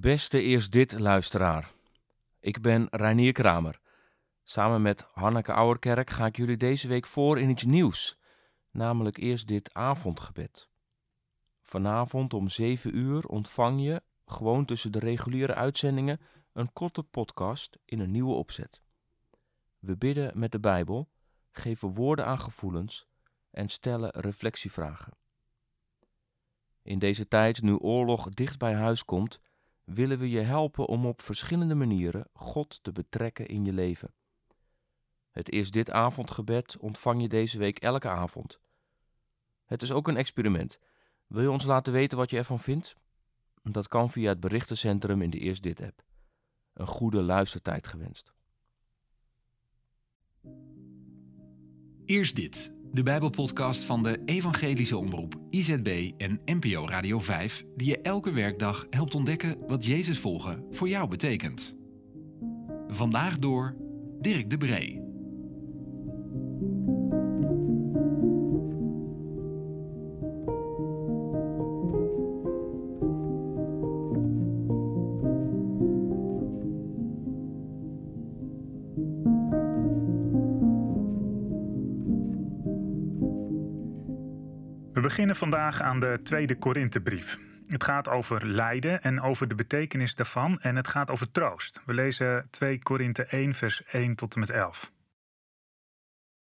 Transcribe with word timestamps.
Beste 0.00 0.42
Eerst 0.42 0.72
Dit 0.72 0.98
luisteraar. 0.98 1.72
Ik 2.40 2.60
ben 2.60 2.88
Reinier 2.90 3.32
Kramer. 3.32 3.80
Samen 4.42 4.82
met 4.82 5.06
Hanneke 5.12 5.52
Ouwerkerk 5.52 6.10
ga 6.10 6.26
ik 6.26 6.36
jullie 6.36 6.56
deze 6.56 6.88
week 6.88 7.06
voor 7.06 7.38
in 7.38 7.48
iets 7.48 7.64
nieuws, 7.64 8.18
namelijk 8.70 9.16
Eerst 9.16 9.48
Dit 9.48 9.74
avondgebed. 9.74 10.68
Vanavond 11.62 12.34
om 12.34 12.48
7 12.48 12.96
uur 12.96 13.26
ontvang 13.26 13.82
je, 13.82 14.02
gewoon 14.26 14.64
tussen 14.64 14.92
de 14.92 14.98
reguliere 14.98 15.54
uitzendingen, 15.54 16.20
een 16.52 16.72
korte 16.72 17.02
podcast 17.02 17.78
in 17.84 18.00
een 18.00 18.10
nieuwe 18.10 18.34
opzet. 18.34 18.82
We 19.78 19.96
bidden 19.96 20.38
met 20.38 20.52
de 20.52 20.60
Bijbel, 20.60 21.08
geven 21.50 21.88
woorden 21.88 22.26
aan 22.26 22.40
gevoelens 22.40 23.06
en 23.50 23.68
stellen 23.68 24.10
reflectievragen. 24.10 25.12
In 26.82 26.98
deze 26.98 27.28
tijd, 27.28 27.62
nu 27.62 27.74
oorlog 27.76 28.28
dicht 28.28 28.58
bij 28.58 28.74
huis 28.74 29.04
komt, 29.04 29.40
willen 29.86 30.18
we 30.18 30.30
je 30.30 30.40
helpen 30.40 30.86
om 30.86 31.06
op 31.06 31.22
verschillende 31.22 31.74
manieren 31.74 32.28
God 32.32 32.82
te 32.82 32.92
betrekken 32.92 33.46
in 33.46 33.64
je 33.64 33.72
leven. 33.72 34.14
Het 35.30 35.50
is 35.50 35.70
dit 35.70 35.90
avondgebed 35.90 36.76
ontvang 36.78 37.22
je 37.22 37.28
deze 37.28 37.58
week 37.58 37.78
elke 37.78 38.08
avond. 38.08 38.60
Het 39.64 39.82
is 39.82 39.92
ook 39.92 40.08
een 40.08 40.16
experiment. 40.16 40.78
Wil 41.26 41.42
je 41.42 41.50
ons 41.50 41.64
laten 41.64 41.92
weten 41.92 42.18
wat 42.18 42.30
je 42.30 42.36
ervan 42.36 42.60
vindt? 42.60 42.96
Dat 43.62 43.88
kan 43.88 44.10
via 44.10 44.28
het 44.28 44.40
berichtencentrum 44.40 45.22
in 45.22 45.30
de 45.30 45.38
Eerst 45.38 45.62
Dit 45.62 45.80
app. 45.80 46.04
Een 46.72 46.86
goede 46.86 47.22
luistertijd 47.22 47.86
gewenst. 47.86 48.32
Eerst 52.04 52.36
dit, 52.36 52.74
de 52.92 53.02
Bijbelpodcast 53.02 53.82
van 53.82 54.02
de 54.02 54.22
Evangelische 54.24 54.96
Omroep 54.96 55.34
IZB 55.50 56.10
en 56.16 56.40
NPO 56.44 56.86
Radio 56.88 57.20
5, 57.20 57.64
die 57.76 57.88
je 57.88 58.00
elke 58.00 58.32
werkdag 58.32 58.86
helpt 58.90 59.14
ontdekken 59.14 59.58
wat 59.66 59.84
Jezus 59.84 60.18
volgen 60.18 60.64
voor 60.70 60.88
jou 60.88 61.08
betekent. 61.08 61.76
Vandaag 62.88 63.38
door 63.38 63.76
Dirk 64.20 64.50
de 64.50 64.56
Bree. 64.56 65.05
Beginnen 85.06 85.36
vandaag 85.36 85.80
aan 85.80 86.00
de 86.00 86.20
tweede 86.22 86.58
Korinthebrief. 86.58 87.38
Het 87.66 87.84
gaat 87.84 88.08
over 88.08 88.46
lijden 88.46 89.02
en 89.02 89.20
over 89.20 89.48
de 89.48 89.54
betekenis 89.54 90.14
daarvan 90.14 90.60
en 90.60 90.76
het 90.76 90.88
gaat 90.88 91.10
over 91.10 91.30
troost. 91.30 91.80
We 91.84 91.94
lezen 91.94 92.48
2 92.50 92.78
Korinthe 92.78 93.24
1 93.24 93.54
vers 93.54 93.84
1 93.84 94.14
tot 94.14 94.34
en 94.34 94.40
met 94.40 94.50
11. 94.50 94.92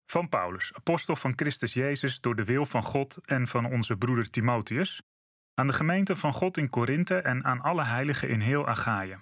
Van 0.07 0.29
Paulus, 0.29 0.75
apostel 0.75 1.17
van 1.17 1.33
Christus 1.37 1.73
Jezus 1.73 2.21
door 2.21 2.37
de 2.37 2.45
wil 2.45 2.67
van 2.67 2.83
God 2.83 3.19
en 3.25 3.49
van 3.49 3.65
onze 3.65 3.97
broeder 3.97 4.31
Timotheus, 4.31 5.03
aan 5.55 5.67
de 5.67 5.73
gemeente 5.73 6.17
van 6.17 6.33
God 6.33 6.57
in 6.57 6.71
Korinthe 6.71 7.17
en 7.17 7.45
aan 7.45 7.61
alle 7.61 7.85
heiligen 7.85 8.29
in 8.29 8.41
heel 8.41 8.67
Achaïe. 8.67 9.19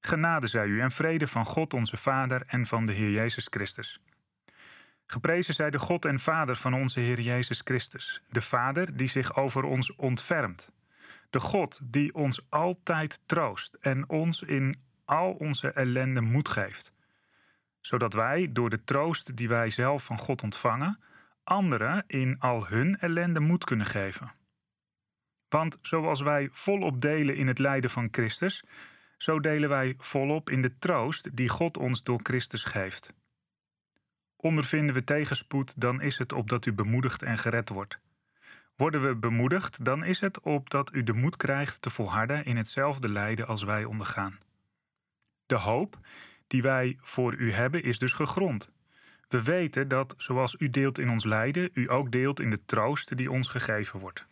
Genade 0.00 0.46
zij 0.46 0.66
u 0.66 0.80
en 0.80 0.90
vrede 0.90 1.26
van 1.26 1.44
God 1.44 1.74
onze 1.74 1.96
Vader 1.96 2.42
en 2.46 2.66
van 2.66 2.86
de 2.86 2.92
Heer 2.92 3.10
Jezus 3.10 3.46
Christus. 3.50 4.00
Geprezen 5.06 5.54
zij 5.54 5.70
de 5.70 5.78
God 5.78 6.04
en 6.04 6.18
Vader 6.18 6.56
van 6.56 6.74
onze 6.74 7.00
Heer 7.00 7.20
Jezus 7.20 7.60
Christus, 7.64 8.22
de 8.30 8.40
Vader 8.40 8.96
die 8.96 9.08
zich 9.08 9.36
over 9.36 9.64
ons 9.64 9.94
ontfermt, 9.94 10.72
de 11.30 11.40
God 11.40 11.80
die 11.82 12.14
ons 12.14 12.46
altijd 12.48 13.20
troost 13.26 13.74
en 13.74 14.08
ons 14.08 14.42
in 14.42 14.80
al 15.04 15.32
onze 15.32 15.72
ellende 15.72 16.20
moed 16.20 16.48
geeft, 16.48 16.92
zodat 17.80 18.12
wij 18.12 18.52
door 18.52 18.70
de 18.70 18.84
troost 18.84 19.36
die 19.36 19.48
wij 19.48 19.70
zelf 19.70 20.04
van 20.04 20.18
God 20.18 20.42
ontvangen, 20.42 21.00
anderen 21.44 22.04
in 22.06 22.38
al 22.38 22.66
hun 22.66 22.98
ellende 22.98 23.40
moed 23.40 23.64
kunnen 23.64 23.86
geven. 23.86 24.32
Want 25.48 25.78
zoals 25.82 26.20
wij 26.20 26.48
volop 26.52 27.00
delen 27.00 27.36
in 27.36 27.46
het 27.46 27.58
lijden 27.58 27.90
van 27.90 28.08
Christus, 28.10 28.64
zo 29.16 29.40
delen 29.40 29.68
wij 29.68 29.94
volop 29.98 30.50
in 30.50 30.62
de 30.62 30.78
troost 30.78 31.36
die 31.36 31.48
God 31.48 31.76
ons 31.76 32.02
door 32.02 32.20
Christus 32.22 32.64
geeft. 32.64 33.14
Ondervinden 34.36 34.94
we 34.94 35.04
tegenspoed, 35.04 35.80
dan 35.80 36.00
is 36.00 36.18
het 36.18 36.32
opdat 36.32 36.66
u 36.66 36.72
bemoedigd 36.72 37.22
en 37.22 37.38
gered 37.38 37.68
wordt. 37.68 37.98
Worden 38.76 39.02
we 39.02 39.16
bemoedigd, 39.16 39.84
dan 39.84 40.04
is 40.04 40.20
het 40.20 40.40
opdat 40.40 40.94
u 40.94 41.02
de 41.02 41.12
moed 41.12 41.36
krijgt 41.36 41.82
te 41.82 41.90
volharden 41.90 42.44
in 42.44 42.56
hetzelfde 42.56 43.08
lijden 43.08 43.46
als 43.46 43.62
wij 43.62 43.84
ondergaan. 43.84 44.38
De 45.46 45.56
hoop 45.56 45.98
die 46.46 46.62
wij 46.62 46.98
voor 47.00 47.34
u 47.34 47.52
hebben 47.52 47.82
is 47.82 47.98
dus 47.98 48.12
gegrond. 48.12 48.70
We 49.28 49.42
weten 49.42 49.88
dat, 49.88 50.14
zoals 50.16 50.56
u 50.58 50.70
deelt 50.70 50.98
in 50.98 51.10
ons 51.10 51.24
lijden, 51.24 51.70
u 51.72 51.90
ook 51.90 52.12
deelt 52.12 52.40
in 52.40 52.50
de 52.50 52.64
troost 52.66 53.16
die 53.16 53.30
ons 53.30 53.48
gegeven 53.48 54.00
wordt. 54.00 54.26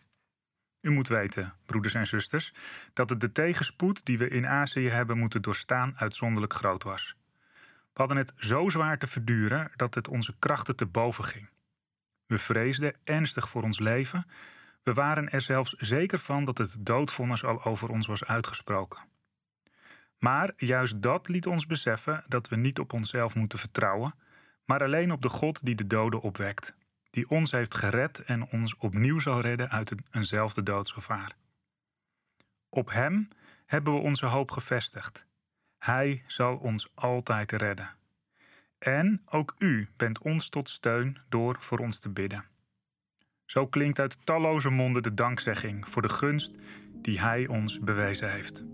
U 0.81 0.91
moet 0.91 1.09
weten, 1.09 1.55
broeders 1.67 1.95
en 1.95 2.07
zusters, 2.07 2.53
dat 2.93 3.11
het 3.11 3.21
de 3.21 3.33
tegenspoed 3.33 4.05
die 4.05 4.19
we 4.19 4.29
in 4.29 4.47
Azië 4.47 4.89
hebben 4.89 5.19
moeten 5.19 5.43
doorstaan 5.43 5.93
uitzonderlijk 5.97 6.53
groot 6.53 6.83
was. 6.83 7.17
We 7.95 8.01
hadden 8.01 8.17
het 8.17 8.33
zo 8.37 8.69
zwaar 8.69 8.99
te 8.99 9.07
verduren 9.07 9.71
dat 9.77 9.95
het 9.95 10.09
onze 10.09 10.35
krachten 10.39 10.77
te 10.77 10.87
boven 10.87 11.25
ging. 11.25 11.49
We 12.27 12.39
vreesden 12.39 12.97
ernstig 13.05 13.49
voor 13.49 13.63
ons 13.63 13.79
leven. 13.79 14.27
We 14.83 14.95
waren 14.95 15.31
er 15.31 15.41
zelfs 15.41 15.73
zeker 15.73 16.19
van 16.19 16.45
dat 16.45 16.59
het 16.59 16.77
doodvonnis 16.79 17.45
al 17.45 17.65
over 17.65 17.89
ons 17.89 18.07
was 18.07 18.25
uitgesproken. 18.25 18.99
Maar 20.19 20.53
juist 20.57 21.03
dat 21.03 21.29
liet 21.29 21.47
ons 21.47 21.67
beseffen 21.67 22.25
dat 22.27 22.49
we 22.49 22.57
niet 22.57 22.79
op 22.79 22.93
onszelf 22.93 23.35
moeten 23.35 23.59
vertrouwen, 23.59 24.15
maar 24.65 24.83
alleen 24.83 25.13
op 25.13 25.23
de 25.23 25.29
God 25.29 25.65
die 25.65 25.75
de 25.75 25.87
doden 25.87 26.21
opwekt, 26.21 26.75
die 27.11 27.31
ons 27.31 27.51
heeft 27.51 27.75
gered 27.75 28.19
en 28.19 28.51
ons 28.51 28.77
opnieuw 28.77 29.19
zal 29.19 29.41
redden 29.41 29.71
uit 29.71 29.95
eenzelfde 30.11 30.63
doodsgevaar. 30.63 31.37
Op 32.69 32.91
Hem 32.91 33.29
hebben 33.67 33.95
we 33.95 34.01
onze 34.01 34.27
hoop 34.27 34.51
gevestigd. 34.51 35.27
Hij 35.85 36.23
zal 36.27 36.57
ons 36.57 36.91
altijd 36.95 37.53
redden. 37.53 37.91
En 38.79 39.23
ook 39.27 39.55
u 39.59 39.89
bent 39.97 40.19
ons 40.19 40.49
tot 40.49 40.69
steun 40.69 41.19
door 41.29 41.57
voor 41.59 41.79
ons 41.79 41.99
te 41.99 42.09
bidden. 42.09 42.45
Zo 43.45 43.67
klinkt 43.67 43.99
uit 43.99 44.27
talloze 44.27 44.71
monden 44.71 45.03
de 45.03 45.15
dankzegging 45.15 45.89
voor 45.89 46.03
de 46.03 46.09
gunst 46.09 46.55
die 46.93 47.21
Hij 47.21 47.47
ons 47.47 47.81
bewezen 47.81 48.31
heeft. 48.33 48.65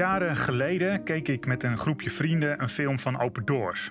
Jaren 0.00 0.36
geleden 0.36 1.04
keek 1.04 1.28
ik 1.28 1.46
met 1.46 1.62
een 1.62 1.78
groepje 1.78 2.10
vrienden 2.10 2.62
een 2.62 2.68
film 2.68 2.98
van 2.98 3.20
Open 3.20 3.44
Doors. 3.44 3.90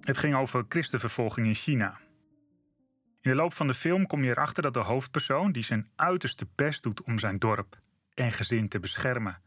Het 0.00 0.18
ging 0.18 0.34
over 0.34 0.64
christenvervolging 0.68 1.46
in 1.46 1.54
China. 1.54 1.98
In 3.20 3.30
de 3.30 3.34
loop 3.34 3.52
van 3.52 3.66
de 3.66 3.74
film 3.74 4.06
kom 4.06 4.24
je 4.24 4.30
erachter 4.30 4.62
dat 4.62 4.74
de 4.74 4.80
hoofdpersoon, 4.80 5.52
die 5.52 5.64
zijn 5.64 5.90
uiterste 5.96 6.46
best 6.54 6.82
doet 6.82 7.02
om 7.02 7.18
zijn 7.18 7.38
dorp 7.38 7.80
en 8.14 8.32
gezin 8.32 8.68
te 8.68 8.80
beschermen 8.80 9.42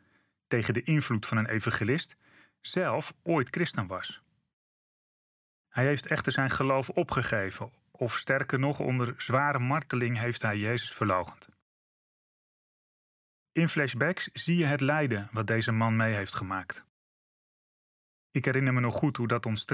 tegen 0.48 0.74
de 0.74 0.84
invloed 0.84 1.26
van 1.26 1.38
een 1.38 1.50
evangelist, 1.50 2.16
zelf 2.62 3.14
ooit 3.24 3.48
christen 3.50 3.88
was. 3.88 4.24
Hij 5.70 5.86
heeft 5.86 6.08
echter 6.08 6.32
zijn 6.32 6.50
geloof 6.50 6.90
opgegeven, 6.90 7.72
of 7.92 8.18
sterker 8.18 8.60
nog, 8.60 8.80
onder 8.80 9.14
zware 9.18 9.60
marteling 9.60 10.20
heeft 10.20 10.42
hij 10.42 10.58
Jezus 10.58 10.94
verloochend. 10.94 11.59
In 13.52 13.70
flashbacks 13.70 14.30
zie 14.34 14.58
je 14.58 14.66
het 14.66 14.82
lijden 14.82 15.30
wat 15.32 15.48
deze 15.48 15.72
man 15.72 15.96
mee 15.96 16.14
heeft 16.14 16.36
gemaakt. 16.36 16.86
Ik 18.32 18.46
herinner 18.46 18.74
me 18.74 18.80
nog 18.80 18.96
goed 18.96 19.18
hoe 19.18 19.28
dat 19.28 19.46
ons. 19.46 19.66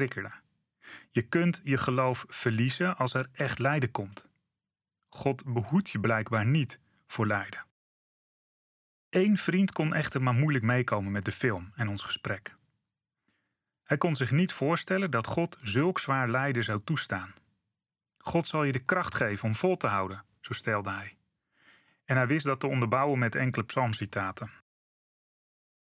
Je 1.11 1.21
kunt 1.21 1.61
je 1.63 1.77
geloof 1.77 2.25
verliezen 2.27 2.97
als 2.97 3.13
er 3.13 3.29
echt 3.31 3.59
lijden 3.59 3.91
komt. 3.91 4.27
God 5.07 5.53
behoedt 5.53 5.89
je 5.89 5.99
blijkbaar 5.99 6.45
niet 6.45 6.79
voor 7.05 7.27
lijden. 7.27 7.65
Eén 9.09 9.37
vriend 9.37 9.71
kon 9.71 9.93
echter 9.93 10.21
maar 10.21 10.33
moeilijk 10.33 10.63
meekomen 10.63 11.11
met 11.11 11.25
de 11.25 11.31
film 11.31 11.71
en 11.75 11.87
ons 11.87 12.03
gesprek. 12.03 12.55
Hij 13.83 13.97
kon 13.97 14.15
zich 14.15 14.31
niet 14.31 14.53
voorstellen 14.53 15.11
dat 15.11 15.27
God 15.27 15.57
zulk 15.61 15.99
zwaar 15.99 16.29
lijden 16.29 16.63
zou 16.63 16.81
toestaan. 16.83 17.33
God 18.17 18.47
zal 18.47 18.63
je 18.63 18.71
de 18.71 18.85
kracht 18.85 19.15
geven 19.15 19.47
om 19.47 19.55
vol 19.55 19.77
te 19.77 19.87
houden, 19.87 20.25
zo 20.41 20.53
stelde 20.53 20.89
hij. 20.89 21.17
En 22.05 22.15
hij 22.15 22.27
wist 22.27 22.45
dat 22.45 22.59
te 22.59 22.67
onderbouwen 22.67 23.19
met 23.19 23.35
enkele 23.35 23.65
psalmcitaten. 23.65 24.51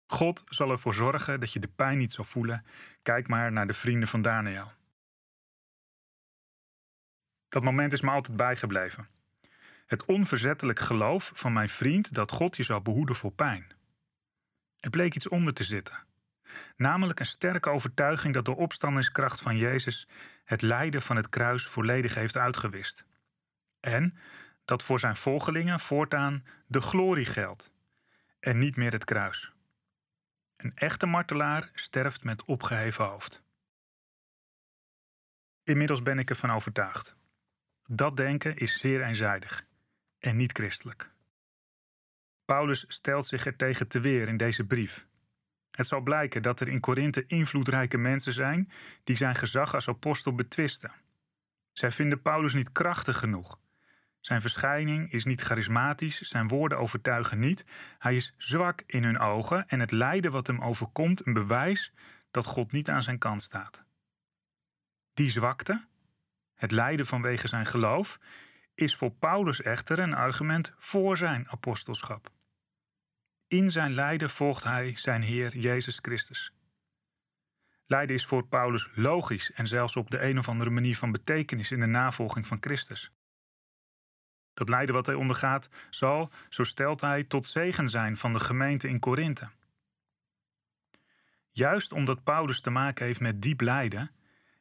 God 0.06 0.42
zal 0.46 0.70
ervoor 0.70 0.94
zorgen 0.94 1.40
dat 1.40 1.52
je 1.52 1.60
de 1.60 1.68
pijn 1.68 1.98
niet 1.98 2.12
zal 2.12 2.24
voelen. 2.24 2.64
Kijk 3.02 3.28
maar 3.28 3.52
naar 3.52 3.66
de 3.66 3.74
vrienden 3.74 4.08
van 4.08 4.22
Daniel. 4.22 4.72
Dat 7.48 7.62
moment 7.62 7.92
is 7.92 8.00
me 8.00 8.10
altijd 8.10 8.36
bijgebleven. 8.36 9.08
Het 9.86 10.04
onverzettelijk 10.04 10.78
geloof 10.78 11.30
van 11.34 11.52
mijn 11.52 11.68
vriend 11.68 12.14
dat 12.14 12.32
God 12.32 12.56
je 12.56 12.62
zou 12.62 12.82
behoeden 12.82 13.16
voor 13.16 13.32
pijn. 13.32 13.72
Er 14.78 14.90
bleek 14.90 15.14
iets 15.14 15.28
onder 15.28 15.54
te 15.54 15.64
zitten. 15.64 16.04
namelijk 16.76 17.18
een 17.20 17.26
sterke 17.26 17.70
overtuiging 17.70 18.34
dat 18.34 18.44
de 18.44 18.56
opstandingskracht 18.56 19.40
van 19.40 19.56
Jezus 19.56 20.08
het 20.44 20.62
lijden 20.62 21.02
van 21.02 21.16
het 21.16 21.28
kruis 21.28 21.66
volledig 21.66 22.14
heeft 22.14 22.36
uitgewist. 22.36 23.04
En 23.80 24.16
dat 24.64 24.82
voor 24.82 25.00
zijn 25.00 25.16
volgelingen 25.16 25.80
voortaan 25.80 26.44
de 26.66 26.80
glorie 26.80 27.26
geldt 27.26 27.72
en 28.40 28.58
niet 28.58 28.76
meer 28.76 28.92
het 28.92 29.04
kruis. 29.04 29.52
Een 30.56 30.74
echte 30.74 31.06
martelaar 31.06 31.70
sterft 31.74 32.24
met 32.24 32.44
opgeheven 32.44 33.04
hoofd. 33.04 33.42
Inmiddels 35.62 36.02
ben 36.02 36.18
ik 36.18 36.30
ervan 36.30 36.50
overtuigd. 36.50 37.16
Dat 37.86 38.16
denken 38.16 38.56
is 38.56 38.78
zeer 38.78 39.02
eenzijdig 39.02 39.66
en 40.18 40.36
niet 40.36 40.52
christelijk. 40.52 41.10
Paulus 42.44 42.84
stelt 42.88 43.26
zich 43.26 43.46
er 43.46 43.56
tegen 43.56 43.88
te 43.88 44.00
weer 44.00 44.28
in 44.28 44.36
deze 44.36 44.64
brief. 44.64 45.06
Het 45.70 45.86
zal 45.86 46.00
blijken 46.00 46.42
dat 46.42 46.60
er 46.60 46.68
in 46.68 46.80
Korinthe 46.80 47.26
invloedrijke 47.26 47.98
mensen 47.98 48.32
zijn 48.32 48.72
die 49.04 49.16
zijn 49.16 49.34
gezag 49.34 49.74
als 49.74 49.88
apostel 49.88 50.34
betwisten. 50.34 50.92
Zij 51.72 51.90
vinden 51.90 52.22
Paulus 52.22 52.54
niet 52.54 52.72
krachtig 52.72 53.18
genoeg. 53.18 53.60
Zijn 54.22 54.40
verschijning 54.40 55.12
is 55.12 55.24
niet 55.24 55.40
charismatisch, 55.40 56.18
zijn 56.18 56.48
woorden 56.48 56.78
overtuigen 56.78 57.38
niet. 57.38 57.64
Hij 57.98 58.16
is 58.16 58.34
zwak 58.36 58.82
in 58.86 59.04
hun 59.04 59.18
ogen 59.18 59.68
en 59.68 59.80
het 59.80 59.90
lijden 59.90 60.32
wat 60.32 60.46
hem 60.46 60.60
overkomt 60.60 61.26
een 61.26 61.32
bewijs 61.32 61.92
dat 62.30 62.46
God 62.46 62.72
niet 62.72 62.88
aan 62.88 63.02
zijn 63.02 63.18
kant 63.18 63.42
staat. 63.42 63.84
Die 65.14 65.30
zwakte, 65.30 65.86
het 66.54 66.70
lijden 66.70 67.06
vanwege 67.06 67.48
zijn 67.48 67.66
geloof, 67.66 68.18
is 68.74 68.96
voor 68.96 69.10
Paulus 69.10 69.62
echter 69.62 69.98
een 69.98 70.14
argument 70.14 70.72
voor 70.78 71.16
zijn 71.16 71.48
apostelschap. 71.48 72.32
In 73.46 73.70
zijn 73.70 73.92
lijden 73.92 74.30
volgt 74.30 74.64
hij 74.64 74.94
zijn 74.94 75.22
Heer 75.22 75.56
Jezus 75.56 75.98
Christus. 76.02 76.52
Lijden 77.86 78.16
is 78.16 78.26
voor 78.26 78.46
Paulus 78.46 78.90
logisch 78.94 79.52
en 79.52 79.66
zelfs 79.66 79.96
op 79.96 80.10
de 80.10 80.22
een 80.22 80.38
of 80.38 80.48
andere 80.48 80.70
manier 80.70 80.96
van 80.96 81.12
betekenis 81.12 81.70
in 81.70 81.80
de 81.80 81.86
navolging 81.86 82.46
van 82.46 82.58
Christus. 82.60 83.12
Dat 84.54 84.68
lijden 84.68 84.94
wat 84.94 85.06
hij 85.06 85.14
ondergaat 85.14 85.68
zal, 85.90 86.30
zo 86.48 86.64
stelt 86.64 87.00
hij, 87.00 87.24
tot 87.24 87.46
zegen 87.46 87.88
zijn 87.88 88.16
van 88.16 88.32
de 88.32 88.40
gemeente 88.40 88.88
in 88.88 88.98
Korinthe. 88.98 89.48
Juist 91.50 91.92
omdat 91.92 92.24
Paulus 92.24 92.60
te 92.60 92.70
maken 92.70 93.06
heeft 93.06 93.20
met 93.20 93.42
diep 93.42 93.60
lijden, 93.60 94.10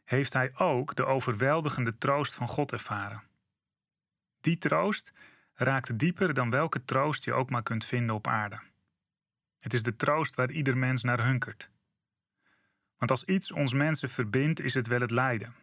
heeft 0.03 0.33
hij 0.33 0.51
ook 0.55 0.95
de 0.95 1.05
overweldigende 1.05 1.97
troost 1.97 2.35
van 2.35 2.47
God 2.47 2.71
ervaren. 2.71 3.23
Die 4.41 4.57
troost 4.57 5.13
raakt 5.53 5.99
dieper 5.99 6.33
dan 6.33 6.49
welke 6.49 6.85
troost 6.85 7.23
je 7.23 7.33
ook 7.33 7.49
maar 7.49 7.63
kunt 7.63 7.85
vinden 7.85 8.15
op 8.15 8.27
aarde. 8.27 8.59
Het 9.57 9.73
is 9.73 9.83
de 9.83 9.95
troost 9.95 10.35
waar 10.35 10.51
ieder 10.51 10.77
mens 10.77 11.03
naar 11.03 11.23
hunkert. 11.23 11.69
Want 12.97 13.11
als 13.11 13.23
iets 13.23 13.51
ons 13.51 13.73
mensen 13.73 14.09
verbindt, 14.09 14.61
is 14.61 14.73
het 14.73 14.87
wel 14.87 14.99
het 14.99 15.11
lijden. 15.11 15.55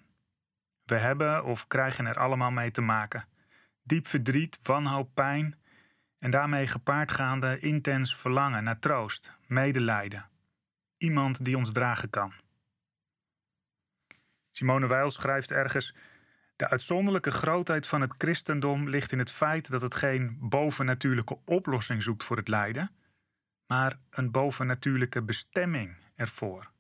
We 0.85 0.97
hebben 0.97 1.45
of 1.45 1.67
krijgen 1.67 2.07
er 2.07 2.19
allemaal 2.19 2.51
mee 2.51 2.71
te 2.71 2.81
maken. 2.81 3.29
Diep 3.89 4.07
verdriet, 4.07 4.59
wanhoop, 4.63 5.15
pijn 5.15 5.59
en 6.19 6.31
daarmee 6.31 6.67
gepaardgaande 6.67 7.59
intens 7.59 8.17
verlangen 8.17 8.65
naar 8.65 8.79
troost, 8.79 9.33
medelijden. 9.47 10.29
Iemand 10.97 11.45
die 11.45 11.57
ons 11.57 11.73
dragen 11.73 12.11
kan. 12.11 12.33
Simone 14.51 14.87
Weil 14.87 15.11
schrijft 15.11 15.51
ergens: 15.51 15.95
De 16.57 16.69
uitzonderlijke 16.69 17.31
grootheid 17.31 17.87
van 17.87 18.01
het 18.01 18.15
christendom 18.17 18.89
ligt 18.89 19.13
in 19.13 19.19
het 19.19 19.33
feit 19.33 19.71
dat 19.71 19.83
het 19.83 19.95
geen 19.95 20.37
bovennatuurlijke 20.41 21.39
oplossing 21.45 22.03
zoekt 22.03 22.25
voor 22.25 22.37
het 22.37 22.49
lijden, 22.49 22.91
maar 23.67 23.99
een 24.11 24.31
bovennatuurlijke 24.31 25.23
bestemming 25.23 25.97
ervoor. 26.15 26.71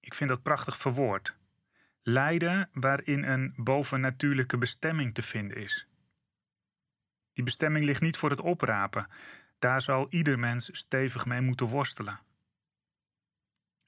Ik 0.00 0.14
vind 0.14 0.30
dat 0.30 0.42
prachtig 0.42 0.78
verwoord. 0.78 1.36
Lijden 2.08 2.68
waarin 2.72 3.22
een 3.22 3.52
bovennatuurlijke 3.56 4.58
bestemming 4.58 5.14
te 5.14 5.22
vinden 5.22 5.56
is. 5.56 5.88
Die 7.32 7.44
bestemming 7.44 7.84
ligt 7.84 8.00
niet 8.00 8.16
voor 8.16 8.30
het 8.30 8.40
oprapen. 8.40 9.06
Daar 9.58 9.82
zal 9.82 10.06
ieder 10.10 10.38
mens 10.38 10.78
stevig 10.78 11.26
mee 11.26 11.40
moeten 11.40 11.66
worstelen. 11.66 12.20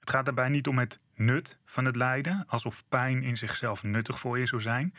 Het 0.00 0.10
gaat 0.10 0.24
daarbij 0.24 0.48
niet 0.48 0.66
om 0.66 0.78
het 0.78 1.00
nut 1.14 1.58
van 1.64 1.84
het 1.84 1.96
lijden, 1.96 2.44
alsof 2.46 2.88
pijn 2.88 3.22
in 3.22 3.36
zichzelf 3.36 3.82
nuttig 3.82 4.18
voor 4.18 4.38
je 4.38 4.46
zou 4.46 4.62
zijn. 4.62 4.94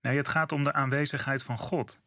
Nee, 0.00 0.16
het 0.16 0.28
gaat 0.28 0.52
om 0.52 0.64
de 0.64 0.72
aanwezigheid 0.72 1.42
van 1.42 1.58
God. 1.58 2.00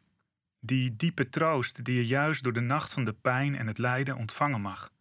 Die 0.60 0.96
diepe 0.96 1.28
troost 1.28 1.84
die 1.84 1.94
je 1.94 2.06
juist 2.06 2.42
door 2.42 2.52
de 2.52 2.60
nacht 2.60 2.92
van 2.92 3.04
de 3.04 3.14
pijn 3.14 3.56
en 3.56 3.66
het 3.66 3.78
lijden 3.78 4.16
ontvangen 4.16 4.60
mag. 4.60 4.92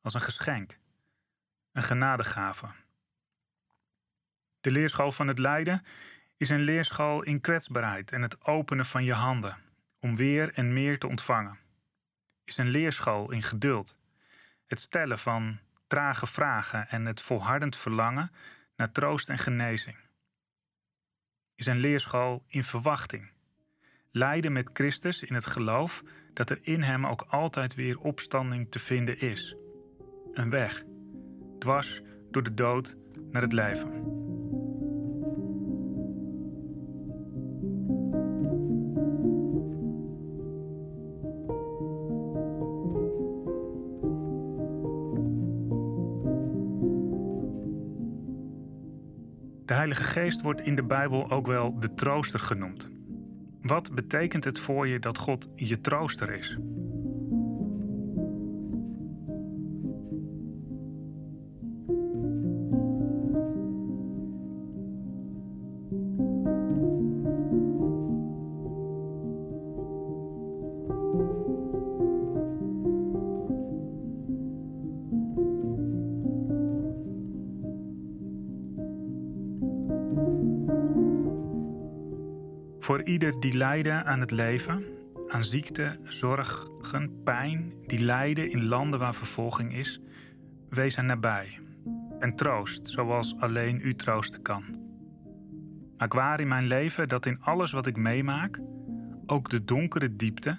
Als 0.00 0.14
een 0.14 0.20
geschenk. 0.20 0.78
Een 1.72 1.82
genadegave. 1.82 2.86
De 4.68 4.74
leerschool 4.74 5.12
van 5.12 5.28
het 5.28 5.38
lijden 5.38 5.82
is 6.36 6.48
een 6.48 6.60
leerschool 6.60 7.22
in 7.22 7.40
kwetsbaarheid 7.40 8.12
en 8.12 8.22
het 8.22 8.44
openen 8.44 8.86
van 8.86 9.04
je 9.04 9.12
handen 9.12 9.56
om 10.00 10.16
weer 10.16 10.52
en 10.54 10.72
meer 10.72 10.98
te 10.98 11.06
ontvangen. 11.06 11.58
Is 12.44 12.56
een 12.56 12.68
leerschool 12.68 13.30
in 13.30 13.42
geduld. 13.42 13.96
Het 14.66 14.80
stellen 14.80 15.18
van 15.18 15.58
trage 15.86 16.26
vragen 16.26 16.88
en 16.88 17.06
het 17.06 17.20
volhardend 17.20 17.76
verlangen 17.76 18.30
naar 18.76 18.92
troost 18.92 19.28
en 19.28 19.38
genezing. 19.38 19.96
Is 21.54 21.66
een 21.66 21.78
leerschool 21.78 22.44
in 22.46 22.64
verwachting. 22.64 23.30
Lijden 24.10 24.52
met 24.52 24.70
Christus 24.72 25.22
in 25.22 25.34
het 25.34 25.46
geloof 25.46 26.02
dat 26.32 26.50
er 26.50 26.58
in 26.62 26.82
Hem 26.82 27.06
ook 27.06 27.24
altijd 27.28 27.74
weer 27.74 27.98
opstanding 27.98 28.70
te 28.70 28.78
vinden 28.78 29.18
is. 29.18 29.56
Een 30.32 30.50
weg, 30.50 30.82
dwars 31.58 32.00
door 32.30 32.42
de 32.42 32.54
dood 32.54 32.96
naar 33.30 33.42
het 33.42 33.52
leven. 33.52 34.17
De 49.68 49.74
Heilige 49.74 50.02
Geest 50.02 50.42
wordt 50.42 50.60
in 50.60 50.76
de 50.76 50.82
Bijbel 50.82 51.30
ook 51.30 51.46
wel 51.46 51.78
de 51.80 51.94
trooster 51.94 52.40
genoemd. 52.40 52.88
Wat 53.62 53.94
betekent 53.94 54.44
het 54.44 54.58
voor 54.58 54.88
je 54.88 54.98
dat 54.98 55.18
God 55.18 55.48
je 55.56 55.80
trooster 55.80 56.30
is? 56.30 56.56
Voor 82.88 83.02
ieder 83.02 83.40
die 83.40 83.56
lijden 83.56 84.04
aan 84.04 84.20
het 84.20 84.30
leven, 84.30 84.84
aan 85.28 85.44
ziekte, 85.44 85.98
zorgen, 86.04 87.22
pijn, 87.24 87.72
die 87.86 87.98
lijden 87.98 88.50
in 88.50 88.64
landen 88.64 88.98
waar 88.98 89.14
vervolging 89.14 89.74
is, 89.74 90.00
wees 90.68 90.96
hen 90.96 91.06
nabij 91.06 91.58
en 92.18 92.34
troost 92.34 92.88
zoals 92.88 93.36
alleen 93.38 93.80
u 93.82 93.94
troosten 93.94 94.42
kan. 94.42 94.64
Maak 95.98 96.12
waar 96.12 96.40
in 96.40 96.48
mijn 96.48 96.66
leven 96.66 97.08
dat 97.08 97.26
in 97.26 97.40
alles 97.40 97.72
wat 97.72 97.86
ik 97.86 97.96
meemaak, 97.96 98.60
ook 99.26 99.50
de 99.50 99.64
donkere 99.64 100.16
diepte, 100.16 100.58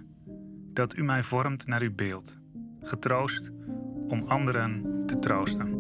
dat 0.74 0.98
u 0.98 1.04
mij 1.04 1.24
vormt 1.24 1.68
naar 1.68 1.82
uw 1.82 1.96
beeld, 1.96 2.38
getroost 2.82 3.52
om 4.08 4.24
anderen 4.28 5.04
te 5.06 5.20
troosten. 5.20 5.79